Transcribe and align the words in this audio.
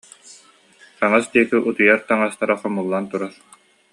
Хаҥас 0.97 1.25
диэки 1.31 1.57
утуйар 1.69 2.01
таҥастара 2.07 2.55
хомуллан 2.59 3.05
турар 3.09 3.33